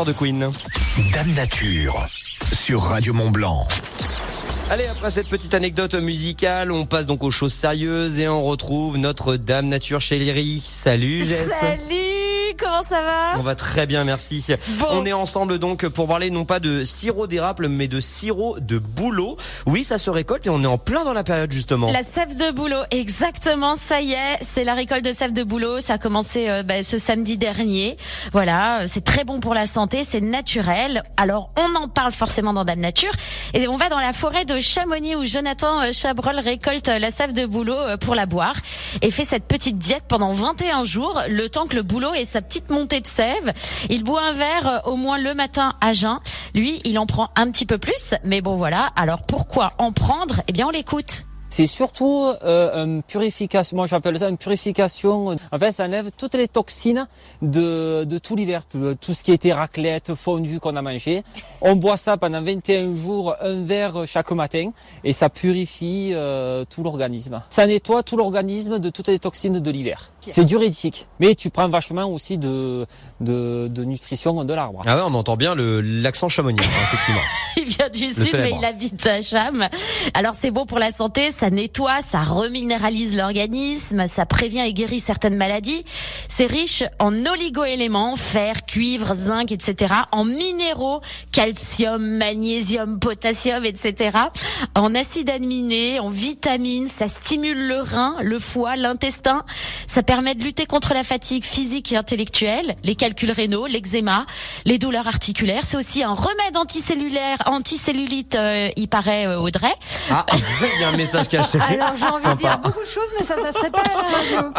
de 0.00 0.12
Queen. 0.12 0.50
Dame 1.12 1.34
Nature 1.34 2.06
sur 2.40 2.80
Radio 2.80 3.12
Mont 3.12 3.30
Blanc. 3.30 3.68
Allez, 4.70 4.86
après 4.86 5.10
cette 5.10 5.28
petite 5.28 5.52
anecdote 5.52 5.94
musicale, 5.94 6.72
on 6.72 6.86
passe 6.86 7.04
donc 7.04 7.22
aux 7.22 7.30
choses 7.30 7.52
sérieuses 7.52 8.18
et 8.18 8.26
on 8.26 8.42
retrouve 8.42 8.96
notre 8.96 9.36
Dame 9.36 9.68
Nature 9.68 10.00
chérie. 10.00 10.64
Salut 10.66 11.26
Jess. 11.26 11.50
Salut 11.60 12.56
comment 12.82 13.00
ça 13.00 13.04
va 13.04 13.38
On 13.38 13.42
va 13.42 13.54
très 13.54 13.86
bien, 13.86 14.04
merci. 14.04 14.44
Bon. 14.78 14.86
On 14.90 15.04
est 15.04 15.12
ensemble 15.12 15.58
donc 15.58 15.86
pour 15.88 16.08
parler 16.08 16.30
non 16.30 16.44
pas 16.44 16.60
de 16.60 16.84
sirop 16.84 17.26
d'érable, 17.26 17.68
mais 17.68 17.88
de 17.88 18.00
sirop 18.00 18.58
de 18.60 18.78
bouleau. 18.78 19.36
Oui, 19.66 19.84
ça 19.84 19.98
se 19.98 20.10
récolte 20.10 20.46
et 20.46 20.50
on 20.50 20.62
est 20.62 20.66
en 20.66 20.78
plein 20.78 21.04
dans 21.04 21.12
la 21.12 21.24
période 21.24 21.52
justement. 21.52 21.90
La 21.90 22.02
sève 22.02 22.36
de 22.36 22.50
bouleau, 22.50 22.82
exactement, 22.90 23.76
ça 23.76 24.00
y 24.00 24.12
est, 24.12 24.38
c'est 24.42 24.64
la 24.64 24.74
récolte 24.74 25.04
de 25.04 25.12
sève 25.12 25.32
de 25.32 25.42
bouleau. 25.42 25.80
Ça 25.80 25.94
a 25.94 25.98
commencé 25.98 26.48
euh, 26.48 26.62
bah, 26.62 26.82
ce 26.82 26.98
samedi 26.98 27.36
dernier. 27.36 27.96
Voilà, 28.32 28.80
euh, 28.80 28.84
c'est 28.86 29.04
très 29.04 29.24
bon 29.24 29.40
pour 29.40 29.54
la 29.54 29.66
santé, 29.66 30.04
c'est 30.04 30.20
naturel. 30.20 31.02
Alors 31.16 31.50
on 31.58 31.74
en 31.76 31.88
parle 31.88 32.12
forcément 32.12 32.52
dans 32.52 32.64
Dame 32.64 32.80
Nature 32.80 33.12
et 33.54 33.68
on 33.68 33.76
va 33.76 33.88
dans 33.88 34.00
la 34.00 34.12
forêt 34.12 34.44
de 34.44 34.60
Chamonix 34.60 35.16
où 35.16 35.26
Jonathan 35.26 35.82
euh, 35.82 35.92
Chabrol 35.92 36.38
récolte 36.38 36.88
la 36.88 37.10
sève 37.10 37.32
de 37.32 37.46
bouleau 37.46 37.76
pour 38.00 38.14
la 38.14 38.26
boire 38.26 38.56
et 39.00 39.10
fait 39.10 39.24
cette 39.24 39.44
petite 39.44 39.78
diète 39.78 40.04
pendant 40.08 40.32
21 40.32 40.84
jours, 40.84 41.20
le 41.28 41.48
temps 41.48 41.66
que 41.66 41.76
le 41.76 41.82
bouleau 41.82 42.12
ait 42.14 42.24
sa 42.24 42.42
petite 42.42 42.70
montée 42.72 43.00
de 43.00 43.06
sève. 43.06 43.52
Il 43.88 44.02
boit 44.02 44.22
un 44.22 44.32
verre 44.32 44.66
euh, 44.66 44.90
au 44.90 44.96
moins 44.96 45.18
le 45.18 45.34
matin 45.34 45.74
à 45.80 45.92
jeun. 45.92 46.18
Lui, 46.54 46.80
il 46.84 46.98
en 46.98 47.06
prend 47.06 47.30
un 47.36 47.50
petit 47.50 47.66
peu 47.66 47.78
plus, 47.78 48.14
mais 48.24 48.40
bon 48.40 48.56
voilà. 48.56 48.90
Alors 48.96 49.22
pourquoi 49.22 49.72
en 49.78 49.92
prendre? 49.92 50.42
Eh 50.48 50.52
bien, 50.52 50.66
on 50.66 50.70
l'écoute. 50.70 51.26
C'est 51.52 51.66
surtout 51.66 52.32
euh, 52.44 52.82
une 52.82 53.02
purification, 53.02 53.76
moi 53.76 53.86
j'appelle 53.86 54.18
ça 54.18 54.30
une 54.30 54.38
purification. 54.38 55.36
En 55.52 55.58
fait, 55.58 55.70
ça 55.70 55.84
enlève 55.84 56.10
toutes 56.16 56.34
les 56.34 56.48
toxines 56.48 57.06
de, 57.42 58.04
de 58.04 58.16
tout 58.16 58.36
l'hiver, 58.36 58.64
tout, 58.64 58.94
tout 58.98 59.12
ce 59.12 59.22
qui 59.22 59.32
était 59.32 59.52
raclette, 59.52 60.14
fondue 60.14 60.60
qu'on 60.60 60.76
a 60.76 60.80
mangé. 60.80 61.22
On 61.60 61.76
boit 61.76 61.98
ça 61.98 62.16
pendant 62.16 62.40
21 62.40 62.94
jours, 62.94 63.36
un 63.42 63.64
verre 63.64 64.06
chaque 64.06 64.30
matin, 64.30 64.70
et 65.04 65.12
ça 65.12 65.28
purifie 65.28 66.12
euh, 66.14 66.64
tout 66.70 66.82
l'organisme. 66.82 67.42
Ça 67.50 67.66
nettoie 67.66 68.02
tout 68.02 68.16
l'organisme 68.16 68.78
de 68.78 68.88
toutes 68.88 69.08
les 69.08 69.18
toxines 69.18 69.60
de 69.60 69.70
l'hiver. 69.70 70.10
C'est 70.20 70.46
diurétique, 70.46 71.06
mais 71.20 71.34
tu 71.34 71.50
prends 71.50 71.68
vachement 71.68 72.06
aussi 72.06 72.38
de, 72.38 72.86
de, 73.20 73.68
de 73.68 73.84
nutrition 73.84 74.42
de 74.42 74.54
l'arbre. 74.54 74.82
Ah 74.86 74.96
ouais, 74.96 75.02
on 75.04 75.12
entend 75.12 75.36
bien 75.36 75.54
le 75.54 75.82
l'accent 75.82 76.30
chamonix, 76.30 76.62
hein, 76.64 76.84
effectivement. 76.84 77.20
Il 77.58 77.64
vient 77.64 77.88
du 77.90 78.08
sud, 78.08 78.34
mais 78.34 78.54
il 78.58 78.64
habite 78.64 79.06
à 79.06 79.20
Cham. 79.20 79.68
Alors 80.14 80.34
c'est 80.34 80.50
bon 80.50 80.64
pour 80.64 80.78
la 80.78 80.90
santé, 80.90 81.30
ça 81.42 81.50
nettoie, 81.50 82.02
ça 82.02 82.22
reminéralise 82.22 83.16
l'organisme, 83.16 84.06
ça 84.06 84.26
prévient 84.26 84.60
et 84.60 84.72
guérit 84.72 85.00
certaines 85.00 85.34
maladies. 85.34 85.84
C'est 86.28 86.46
riche 86.46 86.84
en 87.00 87.26
oligoéléments, 87.26 88.14
fer, 88.14 88.64
cuivre, 88.64 89.12
zinc, 89.16 89.50
etc. 89.50 89.92
En 90.12 90.24
minéraux, 90.24 91.00
calcium, 91.32 92.00
magnésium, 92.00 93.00
potassium, 93.00 93.64
etc. 93.64 94.18
En 94.76 94.94
acides 94.94 95.30
aminés, 95.30 95.98
en 95.98 96.10
vitamines, 96.10 96.86
ça 96.86 97.08
stimule 97.08 97.66
le 97.66 97.80
rein, 97.80 98.14
le 98.22 98.38
foie, 98.38 98.76
l'intestin. 98.76 99.42
Ça 99.88 100.04
permet 100.04 100.36
de 100.36 100.44
lutter 100.44 100.66
contre 100.66 100.94
la 100.94 101.02
fatigue 101.02 101.44
physique 101.44 101.90
et 101.90 101.96
intellectuelle, 101.96 102.76
les 102.84 102.94
calculs 102.94 103.32
rénaux, 103.32 103.66
l'eczéma, 103.66 104.26
les 104.64 104.78
douleurs 104.78 105.08
articulaires. 105.08 105.66
C'est 105.66 105.76
aussi 105.76 106.04
un 106.04 106.14
remède 106.14 106.56
anticellulaire, 106.56 107.38
anticellulite, 107.46 108.36
euh, 108.36 108.68
il 108.76 108.86
paraît, 108.86 109.26
euh, 109.26 109.40
Audrey. 109.40 109.74
Ah, 110.08 110.24
il 110.76 110.80
y 110.80 110.84
a 110.84 110.88
un 110.90 110.96
message 110.96 111.31
caché. 111.36 111.58
Alors 111.60 111.96
j'ai 111.96 112.06
envie 112.06 112.28
de 112.28 112.34
dire 112.38 112.58
beaucoup 112.58 112.80
de 112.80 112.86
choses, 112.86 113.12
mais 113.18 113.24
ça 113.24 113.34
passerait 113.36 113.70
pas 113.70 113.80
à 113.80 113.88
la 114.02 114.18
radio. 114.18 114.52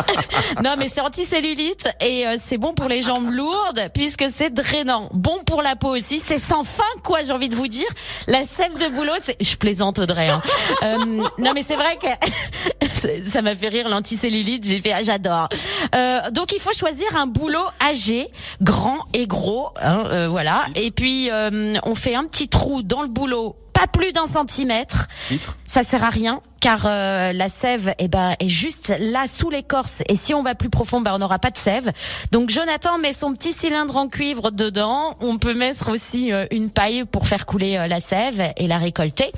Non, 0.64 0.76
mais 0.78 0.88
c'est 0.90 1.02
anticellulite 1.02 1.90
et 2.02 2.28
euh, 2.28 2.36
c'est 2.40 2.58
bon 2.58 2.74
pour 2.74 2.88
les 2.88 3.02
jambes 3.02 3.30
lourdes 3.32 3.90
puisque 3.94 4.26
c'est 4.34 4.50
drainant. 4.54 5.10
Bon 5.14 5.40
pour 5.46 5.62
la 5.62 5.76
peau 5.76 5.96
aussi. 5.96 6.20
C'est 6.26 6.38
sans 6.40 6.64
fin, 6.64 6.84
quoi, 7.04 7.24
j'ai 7.24 7.32
envie 7.32 7.50
de 7.50 7.56
vous 7.56 7.68
dire. 7.68 7.88
La 8.28 8.46
sève 8.46 8.74
de 8.78 8.88
bouleau, 8.90 9.14
c'est... 9.22 9.36
Je 9.42 9.56
plaisante, 9.56 10.00
Audrey. 10.00 10.30
hein. 10.30 10.42
Euh, 10.84 10.98
non, 11.38 11.52
mais 11.54 11.64
c'est 11.64 11.76
vrai 11.76 11.98
que 12.02 13.24
ça 13.30 13.42
m'a 13.42 13.56
fait 13.56 13.70
rire 13.70 13.88
l'anticellulite. 13.90 14.66
J'ai 14.68 14.82
fait, 14.82 14.92
ah, 14.92 15.04
j'adore. 15.04 15.48
Euh, 15.96 16.30
donc, 16.32 16.52
il 16.52 16.60
faut 16.60 16.74
choisir 16.74 17.08
un 17.16 17.26
boulot 17.28 17.64
âgé, 17.82 18.28
grand 18.62 19.00
et 19.14 19.26
gros. 19.28 19.70
hein, 19.82 20.04
euh, 20.12 20.28
voilà. 20.28 20.66
Et 20.76 20.92
puis, 20.92 21.30
euh, 21.32 21.76
on 21.84 21.96
fait 21.96 22.16
un 22.16 22.26
petit 22.26 22.50
trou 22.50 22.82
dans 22.82 23.02
le 23.02 23.08
boulot, 23.08 23.56
pas 23.84 23.88
plus 23.88 24.12
d'un 24.12 24.28
centimètre. 24.28 25.08
Titre. 25.28 25.58
Ça 25.66 25.84
sert 25.84 26.04
à 26.04 26.10
rien 26.10 26.42
car 26.60 26.84
euh, 26.86 27.34
la 27.34 27.50
sève 27.50 27.94
eh 28.00 28.08
ben, 28.08 28.36
est 28.40 28.48
juste 28.48 28.94
là 28.98 29.28
sous 29.28 29.50
l'écorce 29.50 30.02
et 30.08 30.16
si 30.16 30.34
on 30.34 30.44
va 30.44 30.56
plus 30.56 30.70
profond 30.70 31.02
ben, 31.02 31.12
on 31.14 31.20
n'aura 31.20 31.40
pas 31.40 31.52
de 31.52 31.58
sève. 31.58 31.92
Donc 32.32 32.50
Jonathan 32.50 32.98
met 32.98 33.12
son 33.12 33.34
petit 33.34 33.52
cylindre 33.52 33.98
en 33.98 34.08
cuivre 34.08 34.52
dedans. 34.52 35.16
On 35.20 35.38
peut 35.38 35.54
mettre 35.54 35.92
aussi 35.92 36.32
euh, 36.32 36.46
une 36.52 36.70
paille 36.70 37.04
pour 37.04 37.28
faire 37.28 37.46
couler 37.46 37.76
euh, 37.76 37.88
la 37.88 38.00
sève 38.00 38.54
et 38.56 38.68
la 38.68 38.78
récolter. 38.78 39.34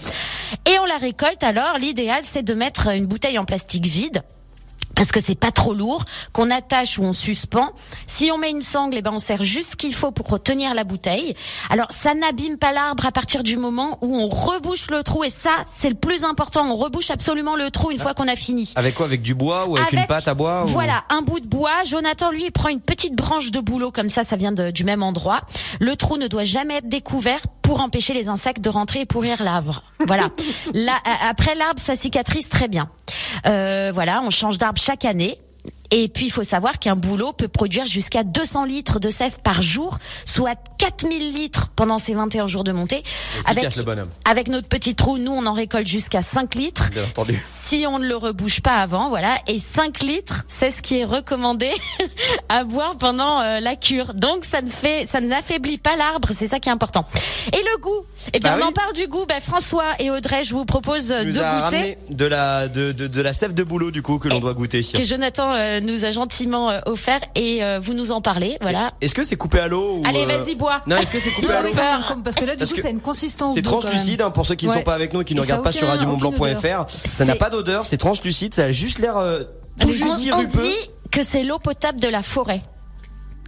Et 0.67 0.77
on 0.79 0.85
la 0.85 0.97
récolte 0.97 1.41
alors 1.41 1.79
l'idéal 1.79 2.19
c'est 2.21 2.43
de 2.43 2.53
mettre 2.53 2.89
une 2.89 3.07
bouteille 3.07 3.39
en 3.39 3.45
plastique 3.45 3.87
vide 3.87 4.21
parce 4.95 5.11
que 5.11 5.21
c'est 5.21 5.35
pas 5.35 5.51
trop 5.51 5.73
lourd, 5.73 6.05
qu'on 6.33 6.49
attache 6.51 6.97
ou 6.97 7.03
on 7.03 7.13
suspend. 7.13 7.69
Si 8.07 8.31
on 8.31 8.37
met 8.37 8.49
une 8.49 8.61
sangle, 8.61 8.95
eh 8.97 9.01
ben 9.01 9.11
on 9.13 9.19
sert 9.19 9.43
juste 9.43 9.71
ce 9.71 9.75
qu'il 9.75 9.93
faut 9.93 10.11
pour 10.11 10.27
retenir 10.27 10.73
la 10.73 10.83
bouteille. 10.83 11.35
Alors 11.69 11.87
ça 11.91 12.13
n'abîme 12.13 12.57
pas 12.57 12.71
l'arbre 12.71 13.05
à 13.05 13.11
partir 13.11 13.43
du 13.43 13.57
moment 13.57 13.97
où 14.01 14.15
on 14.17 14.29
rebouche 14.29 14.89
le 14.91 15.03
trou 15.03 15.23
et 15.23 15.29
ça 15.29 15.51
c'est 15.69 15.89
le 15.89 15.95
plus 15.95 16.23
important. 16.23 16.65
On 16.69 16.75
rebouche 16.77 17.11
absolument 17.11 17.55
le 17.55 17.69
trou 17.71 17.91
une 17.91 17.99
fois 17.99 18.13
qu'on 18.13 18.27
a 18.27 18.35
fini. 18.35 18.71
Avec 18.75 18.95
quoi? 18.95 19.05
Avec 19.05 19.21
du 19.21 19.35
bois 19.35 19.67
ou 19.67 19.75
avec, 19.77 19.91
une 19.93 20.05
pâte 20.07 20.27
à 20.27 20.33
bois 20.33 20.63
ou- 20.65 20.67
Voilà, 20.67 21.03
un 21.09 21.21
bout 21.21 21.39
de 21.39 21.47
bois. 21.47 21.83
Jonathan, 21.85 22.31
lui, 22.31 22.45
il 22.45 22.51
prend 22.51 22.69
une 22.69 22.81
petite 22.81 23.15
branche 23.15 23.51
de 23.51 23.59
bouleau, 23.59 23.91
comme 23.91 24.09
ça, 24.09 24.23
ça 24.23 24.35
vient 24.35 24.51
de- 24.51 24.71
du 24.71 24.83
même 24.83 25.03
endroit. 25.03 25.41
Le 25.79 25.95
trou 25.95 26.17
ne 26.17 26.27
doit 26.27 26.43
jamais 26.45 26.75
être 26.77 26.87
découvert 26.89 27.41
pour 27.65 27.81
empêcher 27.81 28.13
les 28.13 28.27
insectes 28.27 28.61
de 28.61 28.69
rentrer 28.69 29.01
et 29.01 29.05
pourrir 29.05 29.41
l'arbre. 29.43 29.81
Voilà. 30.05 30.29
Là, 30.73 30.93
après 31.27 31.55
l'arbre, 31.55 31.79
ça 31.79 31.95
cicatrise 31.95 32.47
très 32.47 32.67
bien. 32.67 32.89
Euh, 33.47 33.91
voilà, 33.93 34.21
on 34.21 34.29
change 34.29 34.57
d'arbre 34.57 34.79
chaque 34.79 35.03
année. 35.03 35.39
Et 35.91 36.07
puis, 36.07 36.25
il 36.25 36.31
faut 36.31 36.43
savoir 36.43 36.79
qu'un 36.79 36.95
bouleau 36.95 37.31
peut 37.33 37.47
produire 37.47 37.85
jusqu'à 37.85 38.23
200 38.23 38.65
litres 38.65 38.99
de 38.99 39.09
sève 39.09 39.37
par 39.43 39.61
jour, 39.61 39.97
soit 40.25 40.57
4000 40.77 41.33
litres 41.33 41.69
pendant 41.75 41.99
ces 41.99 42.13
21 42.13 42.47
jours 42.47 42.63
de 42.63 42.71
montée. 42.71 43.03
Bonhomme. 43.83 44.09
avec 44.25 44.47
notre 44.47 44.67
petit 44.67 44.95
trou, 44.95 45.17
nous, 45.17 45.31
on 45.31 45.45
en 45.45 45.53
récolte 45.53 45.87
jusqu'à 45.87 46.21
5 46.21 46.55
litres. 46.55 46.89
Bien 46.91 47.03
entendu. 47.03 47.41
Si 47.67 47.85
on 47.87 47.99
ne 47.99 48.05
le 48.05 48.15
rebouche 48.15 48.61
pas 48.61 48.75
avant, 48.75 49.09
voilà. 49.09 49.35
Et 49.47 49.59
5 49.59 50.01
litres, 50.03 50.43
c'est 50.47 50.69
ce 50.71 50.81
qui 50.81 50.99
est 50.99 51.05
recommandé 51.05 51.69
à 52.49 52.63
boire 52.63 52.95
pendant 52.97 53.41
euh, 53.41 53.59
la 53.59 53.75
cure. 53.75 54.13
Donc, 54.13 54.45
ça 54.45 54.61
ne 54.61 54.69
fait, 54.69 55.05
ça 55.07 55.19
n'affaiblit 55.21 55.77
pas 55.77 55.95
l'arbre. 55.95 56.29
C'est 56.31 56.47
ça 56.47 56.59
qui 56.59 56.69
est 56.69 56.71
important. 56.71 57.05
Et 57.53 57.57
le 57.57 57.81
goût? 57.81 58.05
Eh 58.33 58.39
bien, 58.39 58.51
Bah 58.51 58.57
on 58.59 58.61
oui. 58.65 58.69
en 58.69 58.71
parle 58.71 58.93
du 58.93 59.07
goût. 59.07 59.25
Ben, 59.27 59.41
François 59.41 59.93
et 59.99 60.11
Audrey, 60.11 60.43
je 60.43 60.53
vous 60.53 60.65
propose 60.65 61.11
euh, 61.11 61.23
de 61.23 61.31
goûter. 61.31 61.97
de 62.09 62.25
la 62.25 62.67
de, 62.67 62.91
de, 62.91 63.07
de 63.07 63.21
la 63.21 63.33
sève 63.33 63.53
de 63.53 63.63
boulot 63.63 63.91
du 63.91 64.01
coup 64.01 64.19
que 64.19 64.27
l'on 64.27 64.39
doit 64.39 64.53
goûter. 64.53 64.83
Que 64.83 65.03
Jonathan 65.03 65.51
euh, 65.53 65.79
nous 65.79 66.05
a 66.05 66.11
gentiment 66.11 66.69
euh, 66.69 66.79
offert 66.85 67.21
et 67.35 67.63
euh, 67.63 67.79
vous 67.81 67.93
nous 67.93 68.11
en 68.11 68.21
parlez. 68.21 68.57
Voilà. 68.61 68.91
Est-ce 69.01 69.15
que 69.15 69.23
c'est 69.23 69.35
coupé 69.37 69.59
à 69.59 69.67
l'eau 69.67 70.01
Allez, 70.05 70.23
euh, 70.23 70.37
vas-y, 70.37 70.55
bois. 70.55 70.81
Non, 70.87 70.97
est-ce 70.97 71.09
que 71.11 71.19
c'est 71.19 71.31
coupé 71.31 71.51
à 71.51 71.61
l'eau? 71.63 71.69
parce 72.23 72.35
que 72.35 72.45
là, 72.45 72.53
du 72.53 72.59
Parce 72.59 72.73
coup, 72.73 72.85
a 72.85 72.89
une 72.89 72.99
consistance. 73.01 73.53
C'est 73.55 73.61
translucide 73.61 74.21
hein, 74.21 74.29
pour 74.31 74.45
ceux 74.45 74.55
qui 74.55 74.65
ne 74.65 74.71
Ouais. 74.71 74.77
sont 74.77 74.83
pas 74.83 74.93
avec 74.93 75.13
nous 75.13 75.21
et 75.21 75.25
qui 75.25 75.33
ne 75.35 75.41
regardent 75.41 75.63
pas 75.63 75.71
sur 75.71 75.87
radiomontblanc.fr. 75.87 76.85
Ça 76.89 77.25
n'a 77.25 77.33
C'est- 77.33 77.39
pas 77.39 77.49
d'odeur, 77.55 77.85
c'est 77.85 77.97
translucide, 77.97 78.53
ça 78.53 78.65
a 78.65 78.71
juste 78.71 78.99
l'air 78.99 79.17
euh, 79.17 79.43
tout 79.79 79.91
juste 79.91 80.29
On 80.33 80.43
dit 80.43 80.75
que 81.11 81.23
c'est 81.23 81.43
l'eau 81.43 81.59
potable 81.59 81.99
de 81.99 82.07
la 82.07 82.21
forêt. 82.23 82.61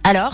Alors 0.04 0.32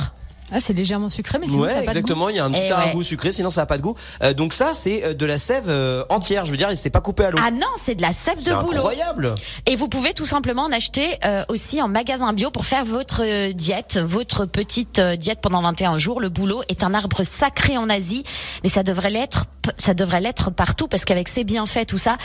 Ah, 0.53 0.61
c'est 0.61 0.73
légèrement 0.75 1.11
sucré, 1.11 1.39
mais 1.39 1.49
sinon 1.49 1.63
Ouais, 1.63 1.69
ça 1.69 1.79
a 1.79 1.83
pas 1.83 1.87
de 1.87 1.87
goût. 1.87 1.99
exactement. 1.99 2.29
Il 2.29 2.37
y 2.37 2.39
a 2.39 2.45
un 2.45 2.51
petit 2.51 2.67
Eh 2.69 2.73
ouais. 2.73 2.93
goût 2.93 3.03
sucré, 3.03 3.33
sinon 3.33 3.51
ça 3.51 3.63
n'a 3.63 3.67
pas 3.67 3.77
de 3.79 3.83
goût. 3.83 3.97
Euh, 4.23 4.35
donc 4.35 4.53
ça, 4.53 4.73
c'est 4.75 5.03
euh, 5.05 5.15
de 5.15 5.27
la 5.27 5.39
sève 5.39 5.65
euh, 5.69 6.05
entière. 6.11 6.45
Je 6.45 6.51
veux 6.51 6.57
dire, 6.57 6.69
c'est 6.77 6.91
pas 6.91 7.01
coupé 7.01 7.25
à 7.25 7.31
l'eau. 7.31 7.39
Ah 7.43 7.51
non, 7.51 7.67
c'est 7.83 7.95
de 7.95 8.03
la 8.03 8.13
sève 8.13 8.39
de 8.45 8.53
boulot. 8.55 8.77
incroyable. 8.77 9.35
Et 9.67 9.75
vous 9.75 9.89
pouvez 9.89 10.13
tout 10.13 10.27
simplement 10.27 10.63
en 10.65 10.73
acheter 10.73 11.17
euh, 11.25 11.45
aussi 11.49 11.81
en 11.83 11.89
magasin 11.89 12.33
bio 12.35 12.51
pour 12.51 12.67
faire 12.67 12.85
votre 12.85 13.23
euh, 13.25 13.53
diète, 13.53 13.99
votre 13.99 14.45
petite 14.45 14.99
euh, 14.99 15.17
diète 15.17 15.39
pendant 15.41 15.63
21 15.63 15.99
jours. 15.99 16.21
Le 16.21 16.29
boulot 16.29 16.63
est 16.69 16.85
un 16.85 16.95
arbre 16.95 17.23
sacré 17.25 17.77
en 17.79 17.89
Asie, 17.91 18.23
mais 18.63 18.69
ça 18.69 18.83
devrait 18.83 19.11
l'être, 19.11 19.47
ça 19.79 19.95
devrait 19.95 20.21
l'être 20.21 20.51
partout 20.51 20.89
parce 20.89 21.05
qu'avec 21.05 21.29
ses 21.29 21.45
bienfaits, 21.45 21.87
tout 21.87 21.99
ça, 21.99 22.17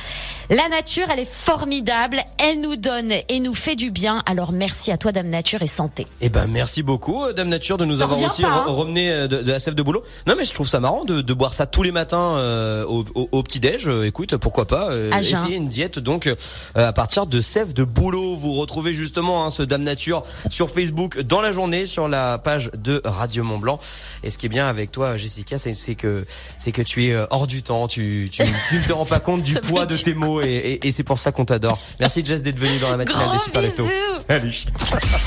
la 0.49 0.67
nature, 0.69 1.07
elle 1.11 1.19
est 1.19 1.31
formidable. 1.31 2.21
Elle 2.37 2.61
nous 2.61 2.75
donne 2.75 3.11
et 3.29 3.39
nous 3.39 3.53
fait 3.53 3.75
du 3.75 3.91
bien. 3.91 4.23
Alors 4.25 4.51
merci 4.51 4.91
à 4.91 4.97
toi, 4.97 5.11
Dame 5.11 5.29
Nature 5.29 5.61
et 5.61 5.67
santé. 5.67 6.07
Eh 6.21 6.29
ben 6.29 6.47
merci 6.47 6.83
beaucoup 6.83 7.23
euh, 7.23 7.33
Dame 7.33 7.49
Nature 7.49 7.77
de 7.77 7.85
nous 7.85 8.01
avoir 8.01 8.21
aussi 8.21 8.41
pas, 8.41 8.47
re- 8.49 8.51
hein 8.51 8.65
ramené 8.67 9.11
euh, 9.11 9.27
de, 9.27 9.41
de 9.41 9.51
la 9.51 9.59
sève 9.59 9.75
de 9.75 9.83
boulot. 9.83 10.03
Non 10.27 10.35
mais 10.37 10.45
je 10.45 10.53
trouve 10.53 10.67
ça 10.67 10.79
marrant 10.79 11.05
de, 11.05 11.21
de 11.21 11.33
boire 11.33 11.53
ça 11.53 11.65
tous 11.65 11.83
les 11.83 11.91
matins 11.91 12.35
euh, 12.37 12.85
au, 12.85 13.03
au, 13.15 13.29
au 13.31 13.43
petit 13.43 13.59
déj. 13.59 13.87
écoute, 14.05 14.37
pourquoi 14.37 14.65
pas 14.65 14.89
euh, 14.91 15.11
essayer 15.19 15.55
une 15.55 15.69
diète 15.69 15.99
donc 15.99 16.27
euh, 16.27 16.35
à 16.75 16.93
partir 16.93 17.25
de 17.25 17.41
sève 17.41 17.73
de 17.73 17.83
boulot. 17.83 18.35
Vous 18.35 18.53
retrouvez 18.55 18.93
justement 18.93 19.45
hein, 19.45 19.49
ce 19.49 19.63
Dame 19.63 19.83
Nature 19.83 20.23
sur 20.49 20.69
Facebook 20.69 21.21
dans 21.21 21.41
la 21.41 21.51
journée 21.51 21.85
sur 21.85 22.07
la 22.07 22.37
page 22.37 22.71
de 22.77 23.01
Radio 23.03 23.43
Mont 23.43 23.59
Blanc. 23.59 23.79
Et 24.23 24.29
ce 24.29 24.37
qui 24.37 24.45
est 24.45 24.49
bien 24.49 24.67
avec 24.67 24.91
toi 24.91 25.17
Jessica, 25.17 25.57
c'est 25.57 25.95
que 25.95 26.25
c'est 26.57 26.71
que 26.71 26.81
tu 26.81 27.05
es 27.07 27.15
hors 27.31 27.47
du 27.47 27.61
temps. 27.63 27.87
Tu 27.87 28.29
tu, 28.31 28.43
tu 28.69 28.75
ne 28.75 28.81
te 28.81 28.91
rends 28.93 29.05
pas 29.05 29.19
compte 29.19 29.41
du 29.43 29.55
poids 29.55 29.85
de 29.85 29.95
tes 29.95 30.13
mots 30.13 30.41
et, 30.41 30.47
et, 30.47 30.87
et 30.87 30.91
c'est 30.91 31.03
pour 31.03 31.19
ça 31.19 31.31
qu'on 31.31 31.45
t'adore. 31.45 31.79
Merci 31.99 32.23
Jess 32.25 32.41
d'être 32.41 32.59
venue 32.59 32.79
dans 32.79 32.89
la 32.91 32.97
matinale 32.97 33.27
Gros 33.27 33.35
de 33.37 33.41
Super 33.41 33.61
Lefto. 33.61 33.87
Salut. 34.27 34.65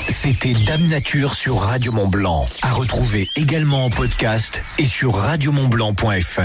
C'était 0.08 0.52
Dame 0.66 0.86
Nature 0.88 1.34
sur 1.34 1.60
Radio 1.60 1.92
Mont 1.92 2.08
Blanc 2.08 2.46
à 2.62 2.68
À 2.68 2.72
retrouver 2.72 3.28
également 3.36 3.84
en 3.84 3.90
podcast 3.90 4.62
et 4.78 4.86
sur 4.86 5.14
radiomontblanc.fr. 5.14 6.42